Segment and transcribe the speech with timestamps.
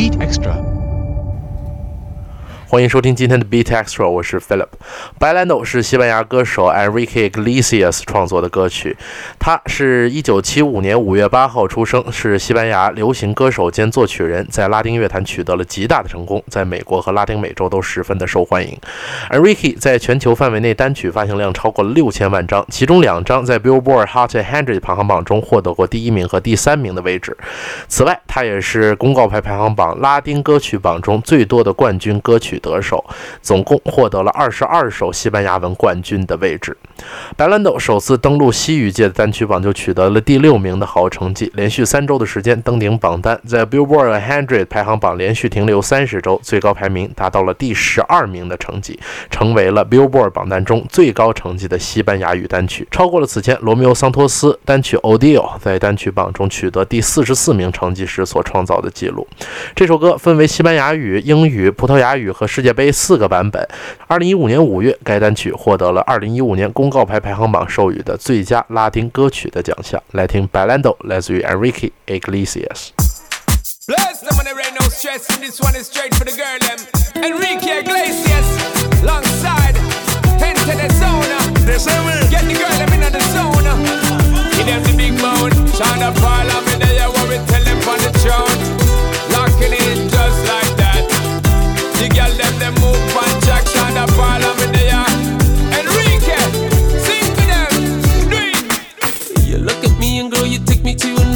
[0.00, 0.79] BeatXtra。
[2.70, 4.68] 欢迎收听今天的 Beat Extra，我是 Philip。
[5.18, 8.96] 白兰度是西班牙歌手 Enrique Iglesias 创作的歌曲。
[9.40, 18.78] 他是一九七五年五月八号出生，是西班牙流行歌手兼作曲人，在拉丁乐坛取得了极大的成功，在美国和拉丁美洲都十分的受欢迎。
[19.30, 27.36] Enrique 在全球范围内单曲发行量超过了六千万张，其中两张在 Billboard Hot 100排行榜中获得过第一名和第三名的位置。
[27.88, 32.59] 此外，他也是公告牌排行榜拉丁歌曲榜中最多的冠军歌曲。
[32.60, 33.04] 得手，
[33.42, 36.76] 总共获得了二十二首西班牙文冠军的位置。
[37.36, 48.98] 白兰豆首次登陆西语界的单曲榜就取得了第六名的好成绩，连续三周的时间登顶榜单，在 Billboard 100排行榜连续停留三十周，最高排名达到了第十二名的成绩，
[49.30, 59.26] 成为了 Billboard 榜单中最高成绩的西班牙语单曲，超过了此前罗密欧桑托斯单曲 Odio 在单曲榜中取得第四十四名成绩时所创造的记录。
[59.74, 63.67] 这首歌分为西班牙语、英语、葡萄牙语和世界杯四个版本。
[64.07, 70.01] 二零一五年五月，该单曲获得了二零一五年公告牌排行榜授予的最佳拉丁歌曲的奖项。
[70.11, 76.31] 来听《Bailando》，来自于 Enrique Iglesias。Bless them when there ain't no stress, and this one is straight for the
[76.31, 76.79] girl, them.
[77.21, 78.47] Enrique Iglesias,
[79.03, 79.77] alongside,
[80.41, 81.29] enter the zone.
[82.31, 83.67] Get the girl, them in the zone.
[84.57, 86.58] Give them the big bone, Shonda Paula,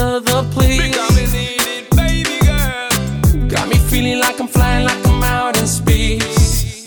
[0.00, 0.80] another place.
[0.80, 3.48] Because we need it, baby girl.
[3.48, 6.84] Got me feeling like I'm flying, like I'm out in space.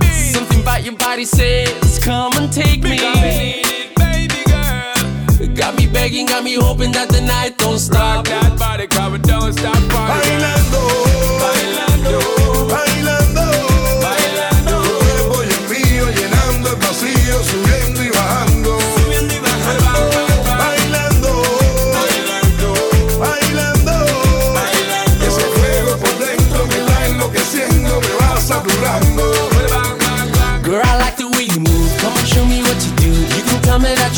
[0.00, 0.32] Me.
[0.32, 2.90] Something about your body says, come and take me.
[2.90, 5.54] need it, baby girl.
[5.56, 8.16] Got me begging, got me hoping that the night don't stop.
[8.16, 9.79] Rock that body, cover, don't stop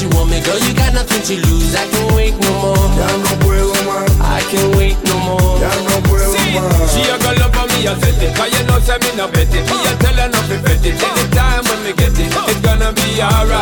[0.03, 0.59] you want me, girl.
[0.59, 1.75] You got nothing to lose.
[1.75, 2.91] I can wait no more.
[2.99, 5.61] Ya no puedo más, I can wait no more.
[5.63, 6.91] ya no puedo más.
[6.93, 9.27] She a go love for me, I set it Cause you know say me no
[9.27, 12.29] bet it Me a tell her not to bet it Anytime when we get it
[12.29, 13.62] It's gonna be alright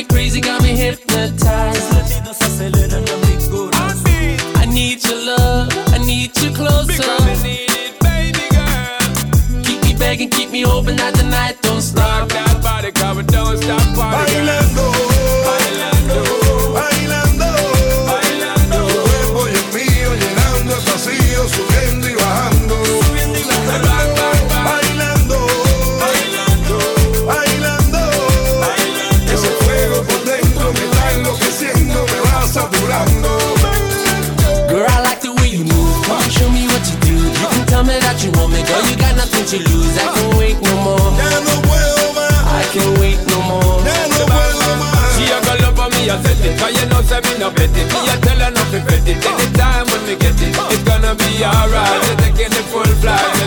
[0.00, 1.90] me crazy, got me hypnotized.
[4.56, 7.02] I need your love, I need you closer.
[7.42, 11.69] need it, baby girl Keep me begging, keep me hoping that the night
[38.24, 38.82] you want me, girl.
[38.84, 39.96] You got nothing to lose.
[39.96, 41.00] I can wait no more.
[41.00, 43.80] I can wait no more.
[45.16, 46.58] She a go love for me, I said it.
[46.58, 47.82] Cause you know, say me no petty.
[47.88, 49.24] Me a tell her nothing bet it.
[49.24, 52.00] Anytime when me get it, it's gonna be alright.
[52.04, 53.39] You're taking the full flight.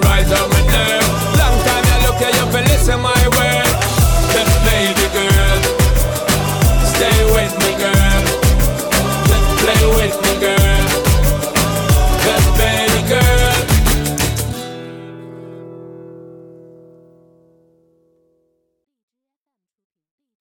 [0.00, 0.57] rise up.